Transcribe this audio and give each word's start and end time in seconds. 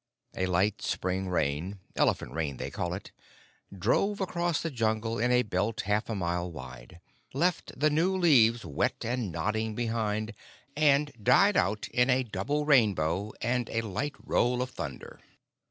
A 0.35 0.47
light 0.47 0.81
spring 0.81 1.29
rain 1.29 1.77
elephant 1.95 2.33
rain 2.33 2.57
they 2.57 2.71
call 2.71 2.95
it 2.95 3.11
drove 3.71 4.19
across 4.19 4.59
the 4.59 4.71
Jungle 4.71 5.19
in 5.19 5.31
a 5.31 5.43
belt 5.43 5.81
half 5.81 6.09
a 6.09 6.15
mile 6.15 6.51
wide, 6.51 6.99
left 7.35 7.79
the 7.79 7.91
new 7.91 8.17
leaves 8.17 8.65
wet 8.65 9.05
and 9.05 9.31
nodding 9.31 9.75
behind, 9.75 10.33
and 10.75 11.11
died 11.21 11.55
out 11.55 11.87
in 11.89 12.09
a 12.09 12.23
double 12.23 12.65
rainbow 12.65 13.31
and 13.43 13.69
a 13.69 13.81
light 13.81 14.15
roll 14.23 14.63
of 14.63 14.71
thunder. 14.71 15.19